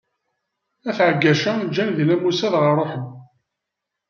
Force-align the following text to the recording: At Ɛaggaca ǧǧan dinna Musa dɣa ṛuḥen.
At 0.89 0.99
Ɛaggaca 1.05 1.51
ǧǧan 1.69 1.89
dinna 1.97 2.15
Musa 2.21 2.47
dɣa 2.53 2.71
ṛuḥen. 2.79 3.03